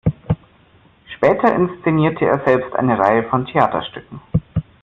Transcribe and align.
Später 1.15 1.53
inszenierte 1.53 2.25
er 2.25 2.41
selbst 2.43 2.75
eine 2.75 2.97
Reihe 2.97 3.21
von 3.29 3.45
Theaterstücken. 3.45 4.19